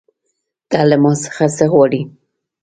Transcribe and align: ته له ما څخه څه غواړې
ته 0.69 0.79
له 0.89 0.97
ما 1.03 1.11
څخه 1.23 1.45
څه 1.57 1.65
غواړې 1.71 2.01